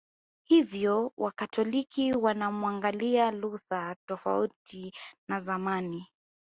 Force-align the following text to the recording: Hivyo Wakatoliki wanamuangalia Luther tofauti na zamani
Hivyo 0.43 1.13
Wakatoliki 1.17 2.13
wanamuangalia 2.13 3.31
Luther 3.31 3.95
tofauti 4.07 4.93
na 5.27 5.41
zamani 5.41 6.07